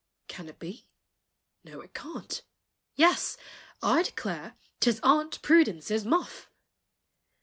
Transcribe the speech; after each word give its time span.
Can 0.27 0.49
it 0.49 0.57
be? 0.57 0.87
no, 1.63 1.79
it 1.81 1.93
can't, 1.93 2.41
Yes, 2.95 3.37
I 3.83 4.01
declare 4.01 4.57
't 4.79 4.89
is 4.89 4.99
Aunt 5.03 5.39
Prudence's 5.43 6.05
Muff! 6.05 6.49